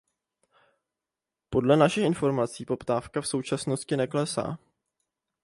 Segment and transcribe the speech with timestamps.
[1.49, 4.57] Podle našich informací poptávka v současnosti neklesá.